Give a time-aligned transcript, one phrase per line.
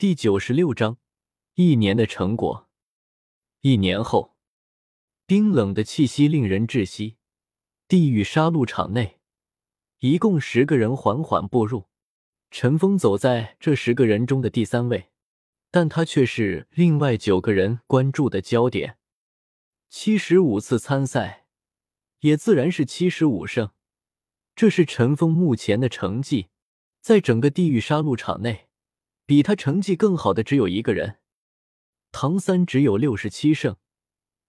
[0.00, 0.96] 第九十六章，
[1.56, 2.70] 一年的成果。
[3.60, 4.34] 一年后，
[5.26, 7.18] 冰冷的气息令人窒息。
[7.86, 9.20] 地狱杀戮场内，
[9.98, 11.90] 一共十个人缓缓步入。
[12.50, 15.10] 陈峰走在这十个人中的第三位，
[15.70, 18.96] 但他却是另外九个人关注的焦点。
[19.90, 21.44] 七十五次参赛，
[22.20, 23.70] 也自然是七十五胜。
[24.56, 26.48] 这是陈峰目前的成绩，
[27.02, 28.69] 在整个地狱杀戮场内，
[29.30, 31.18] 比他成绩更好的只有一个人。
[32.10, 33.76] 唐三只有六十七胜，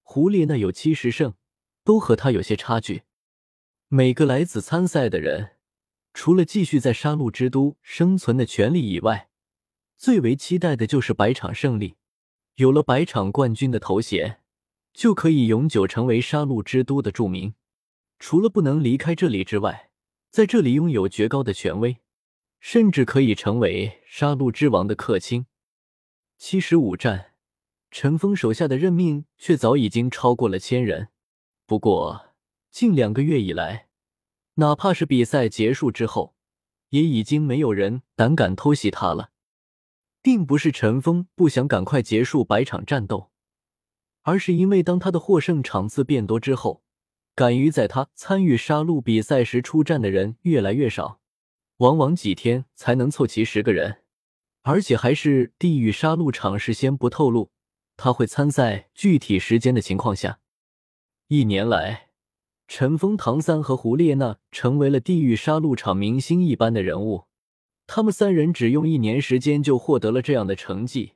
[0.02, 1.36] 胡列娜有七十胜，
[1.84, 3.04] 都和他有些差距。
[3.90, 5.52] 每个来此参赛的人，
[6.16, 9.30] 除了继续在杀戮之都生存的权利以外，
[9.98, 11.98] 最为期待的就是百场胜利。
[12.56, 14.42] 有了百场冠军的头衔，
[14.94, 17.54] 就可以永久成为杀戮之都的著名。
[18.18, 19.92] 除了不能离开这里之外，
[20.32, 21.98] 在这里拥有绝高的权威，
[22.62, 25.48] 甚至可以成为杀戮之王的客卿。
[26.38, 27.34] 七十五战，
[27.90, 31.10] 陈峰手下的任命却早已经超过了千人。
[31.66, 32.36] 不过
[32.70, 33.88] 近两个月以来，
[34.56, 36.36] 哪怕是比赛结束之后，
[36.90, 39.32] 也已经没有人胆敢偷袭他了。
[40.22, 43.32] 并不是陈峰不想赶快结束百场战斗，
[44.22, 46.84] 而是因为当他的获胜场次变多之后。
[47.34, 51.21] 敢于在他参与杀戮比赛时出战的人越来越少，
[51.82, 54.04] 往往几天才能凑齐十个人，
[54.62, 57.50] 而且还是地狱杀戮场事先不透露
[57.98, 60.40] 他会参赛具体时间的情况下。
[61.28, 62.10] 一年来，
[62.68, 67.26] 陈峰、唐三和胡列娜成为了地狱杀戮场明星一般的人物。
[67.88, 71.14] 他们三人只用一年时间就获得了这样的成绩，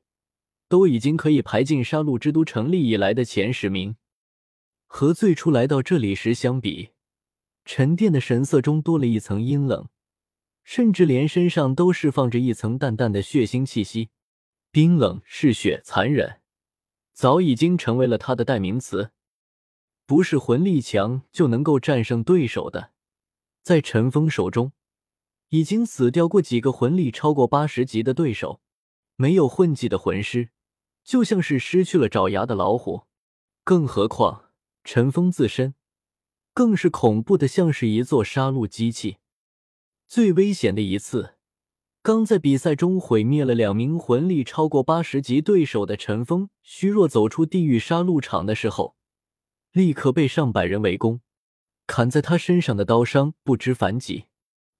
[0.67, 3.97] 都已经可以排进杀戮之都成立以来的前十名。
[4.87, 6.89] 和最初来到这里时相比，
[7.65, 9.87] 沉淀的神色中多了一层阴冷，
[10.65, 14.09] 甚至连身上都释放着一层淡淡的血腥气息。
[14.71, 16.41] 冰冷、嗜血、残忍，
[17.13, 19.11] 早已经成为了他的代名词。
[20.05, 22.91] 不是魂力强就能够战胜对手的。
[23.61, 24.73] 在陈峰手中，
[25.49, 28.59] 已经死掉过几个魂力超过八十级的对手。
[29.15, 30.49] 没有混迹的魂师，
[31.05, 33.03] 就像是失去了爪牙的老虎。
[33.63, 34.41] 更何况。
[34.83, 35.73] 陈峰自身
[36.53, 39.17] 更是恐怖的，像是一座杀戮机器。
[40.15, 41.35] 最危险的一次，
[42.01, 48.95] 刚在比赛中毁灭了两名魂力超过八十级对手的陈峰，虚弱走出地狱杀戮场的时候，
[49.73, 51.19] 立刻被上百人围攻，
[51.85, 54.27] 砍在他身上的刀伤不知凡几。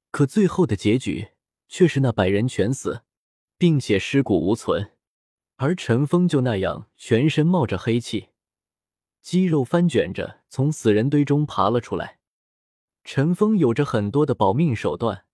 [0.09, 1.31] 可最后的结局
[1.67, 3.01] 却是那百人全死，
[3.57, 4.93] 并且尸骨无存，
[5.57, 8.29] 而陈峰就那样全身冒着黑气。
[9.21, 12.19] 肌肉翻卷着从死人堆中爬了出来。
[13.05, 15.25] 陈峰有着很多的保命手段，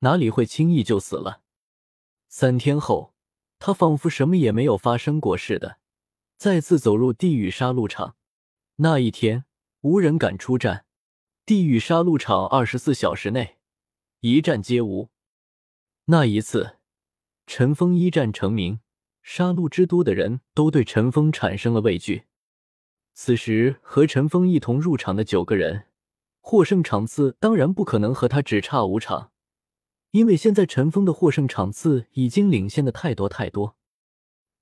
[0.00, 1.42] 哪里会轻易就死了？
[2.26, 3.14] 三天后，
[3.60, 5.78] 他仿佛什么也没有发生过似的，
[6.36, 8.16] 再次走入地狱杀戮场。
[8.76, 9.44] 那一天，
[9.82, 10.86] 无人敢出战。
[11.46, 13.58] 地狱杀戮场二十四小时内
[14.20, 15.10] 一战皆无。
[16.06, 16.78] 那一次，
[17.46, 18.80] 陈峰一战成名，
[19.22, 22.24] 杀戮之都的人都对陈峰产生了畏惧。
[23.12, 25.86] 此时和陈峰一同入场的九个人，
[26.46, 29.32] 获胜场次当然不可能和他只差五场，
[30.10, 33.76] 因为现在陈峰的获胜场次已经领先的太多太多。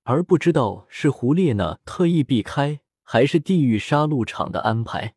[0.04, 5.16] 而不知道是胡列娜特意避开，还是地狱杀戮场的安排，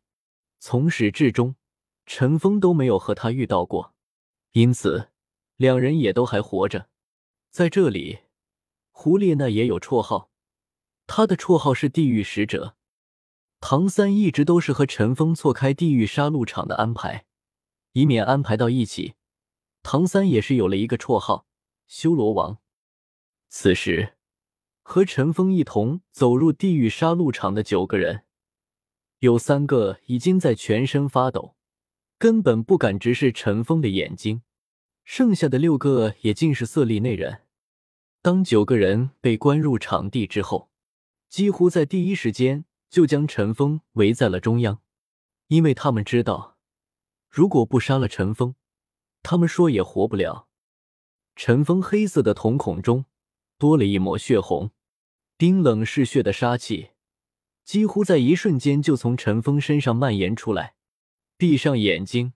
[0.58, 1.54] 从始至终，
[2.04, 3.94] 陈峰都没有和他遇到过，
[4.50, 5.10] 因此
[5.54, 6.88] 两人也都还活着。
[7.48, 8.18] 在这里，
[8.90, 10.32] 胡列娜也有绰号，
[11.06, 12.74] 她的绰号是地狱使者。
[13.68, 17.24] 唐三一直都是和陈峰错开地狱杀戮场的安排，
[17.94, 19.14] 以免安排到一起。
[19.82, 21.48] 唐三也是有了一个绰号——
[21.88, 22.58] 修罗王。
[23.48, 24.14] 此时，
[24.84, 28.22] 和陈峰一同走入地狱杀戮场的九个人，
[29.18, 31.56] 有三个已经在全身发抖，
[32.18, 34.42] 根本不敢直视陈峰的眼睛；
[35.02, 37.40] 剩下的六个也尽是色厉内荏。
[38.22, 40.70] 当九个人被关入场地之后，
[41.28, 42.64] 几乎在第一时间。
[42.88, 44.80] 就将陈峰围在了中央，
[45.48, 46.56] 因为他们知道，
[47.28, 48.54] 如果不杀了陈峰，
[49.22, 50.48] 他们说也活不了。
[51.34, 53.04] 陈峰黑色的瞳孔中
[53.58, 54.70] 多了一抹血红，
[55.36, 56.90] 冰冷嗜血的杀气
[57.64, 60.76] 几乎在一瞬间就从陈峰身上蔓延出来。
[61.36, 62.32] 闭上眼睛，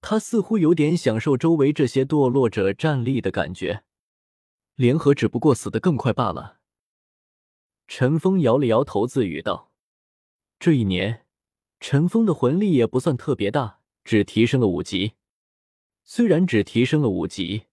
[0.00, 3.82] 他似乎有点享受周围这些堕落者站立的感觉。
[4.76, 6.60] 联合只不过死得更快罢了。
[7.94, 9.70] 陈峰摇了摇头，自语道
[10.58, 11.26] ：“这一年，
[11.78, 15.12] 陈峰的魂力也不算特别大，只提升了五级。
[16.02, 17.64] 虽然只提升了五级，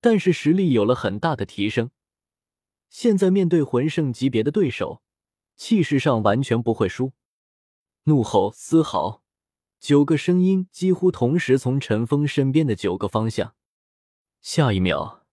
[0.00, 1.90] 但是实力有了很大的提升，
[2.88, 5.02] 现在面对魂圣级别的对手，
[5.56, 7.10] 气势上完全不会输。
[8.04, 9.24] 怒吼、嘶嚎，
[9.80, 13.56] 九个声音几乎同时从陈峰身边的九个方向。
[14.40, 15.26] 下一秒，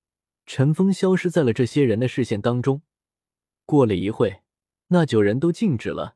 [0.47, 2.81] 陈峰消失在了这些人的视线当中。
[3.65, 4.41] 过了一会，
[4.87, 6.15] 那九人都静止了，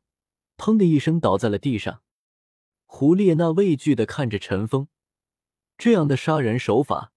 [0.57, 2.01] 砰的一声倒在了地上。
[2.85, 4.87] 胡列娜畏惧的看着陈峰，
[5.77, 7.11] 这样的杀人手法。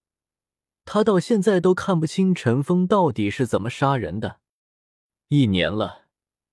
[0.84, 4.40] 他到现在都看不清陈峰到底是怎么杀人的。
[5.28, 6.06] 一年了，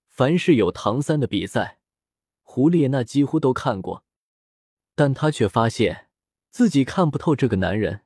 [0.08, 1.80] 凡是有唐三的比赛，
[2.44, 4.04] 胡列娜几乎都看过，
[4.96, 6.10] 但她却发现
[6.52, 8.02] 自己看不透这个男人。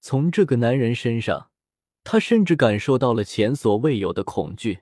[0.00, 1.50] 从这个男人身上，
[2.04, 4.80] 他甚至感受到了前所未有的恐惧。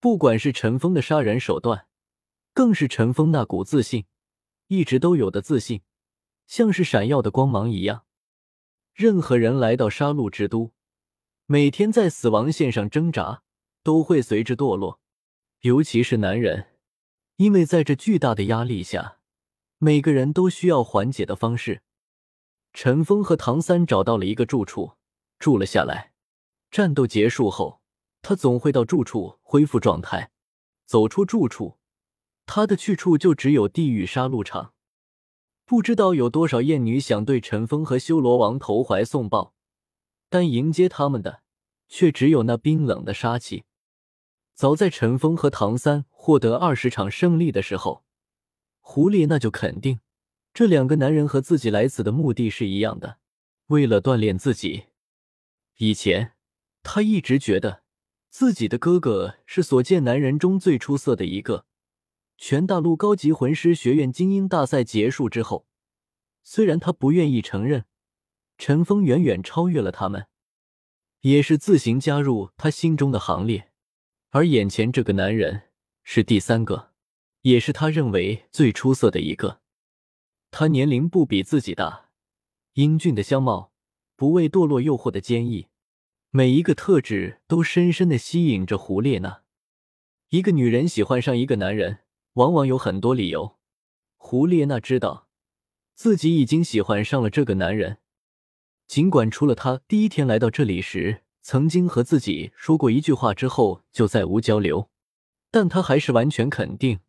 [0.00, 1.86] 不管是陈峰的杀人手段，
[2.54, 4.06] 更是陈峰那股自信，
[4.68, 5.82] 一直都有的自信，
[6.46, 8.04] 像是闪耀的光芒一样。
[8.94, 10.72] 任何人来到杀戮之都，
[11.44, 13.42] 每天在死亡线上挣扎，
[13.82, 15.00] 都会随之堕落。
[15.60, 16.68] 尤其是男人，
[17.36, 19.18] 因为在这巨大的压力下，
[19.76, 21.82] 每个人都需要缓解的方式。
[22.72, 24.92] 陈峰和唐三找到了一个住处，
[25.38, 26.12] 住了下来。
[26.70, 27.79] 战斗结束后，
[28.22, 30.30] 他总会到住处恢复状态。
[30.86, 31.78] 走出住处，
[32.46, 34.74] 他的去处就只有地狱杀戮场。
[35.64, 39.54] 不知道有多少艳女想对陈峰和修罗王投怀送抱，
[40.28, 41.42] 但迎接他们的
[41.88, 43.62] 却只有那冰冷的杀气。
[44.52, 48.04] 早在陈峰和唐三获得二十场胜利的时候，
[48.80, 50.00] 狐狸那就肯定
[50.52, 53.18] 这两个男人和自己来此的目的是一样的，
[53.68, 54.86] 为了锻炼自己。
[55.76, 56.32] 以前
[56.82, 57.79] 他一直觉得
[58.30, 61.66] 自己的哥哥是所见男人中最出色的一个。
[62.38, 65.66] 全大陆高级魂师学院精英大赛结束之后，
[66.42, 67.84] 虽然他不愿意承认，
[68.56, 70.28] 陈峰远远超越了他们，
[71.20, 73.72] 也是自行加入他心中的行列。
[74.30, 75.64] 而眼前这个男人
[76.04, 76.92] 是第三个，
[77.42, 79.60] 也是他认为最出色的一个。
[80.52, 82.10] 他年龄不比自己大，
[82.74, 83.72] 英俊的相貌，
[84.16, 85.66] 不畏堕落诱惑的坚毅，
[86.30, 89.42] 每一个特质都深深的吸引着胡列娜。
[90.28, 92.00] 一个女人喜欢上一个男人。
[92.34, 93.58] 往往有很多理由。
[94.16, 95.28] 胡列娜知道
[95.94, 97.98] 自己已经喜欢上了这个男人，
[98.86, 104.90] 尽管除了他第一天来到这里时曾经和自己说过一句话之后就再无交流，
[105.50, 107.00] 但他还是完全肯定，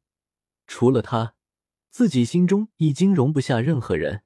[0.65, 1.35] 除了他，
[1.91, 4.23] 自己心中已经容不下任何人。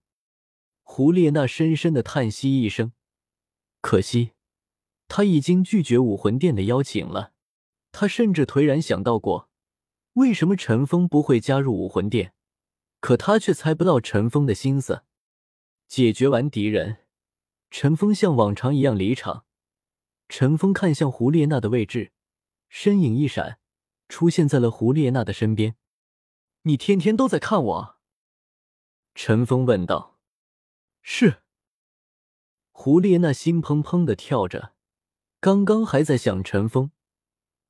[0.81, 2.93] 胡列娜深深的叹息一声，
[3.81, 4.31] 可惜
[5.07, 7.33] 他已经拒绝武魂殿的邀请了。
[7.91, 9.49] 他甚至颓然想到过。
[10.13, 12.33] 为什么陈峰不会加入武魂殿？
[13.01, 15.03] 可他却猜不到陈峰的心思。
[15.87, 16.99] 解决完敌人，
[17.69, 19.45] 陈峰像往常一样离场。
[20.29, 22.13] 陈峰看向胡列娜的位置，
[22.69, 23.59] 身影一闪，
[24.07, 25.75] 出现在了胡列娜的身边。
[26.63, 27.95] “你天天都在看我？”
[29.13, 30.17] 陈峰问道。
[31.03, 31.43] “是。”
[32.71, 34.74] 胡列娜心砰砰的跳着，
[35.45, 36.89] 刚刚还在想陈峰。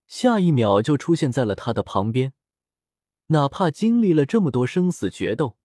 [0.08, 2.32] 下一秒就出现在了他的旁边，
[3.28, 5.58] 哪怕经历了这么多生死决斗，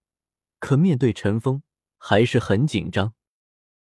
[0.59, 1.62] 可面对陈峰
[1.99, 3.15] 还是很紧张。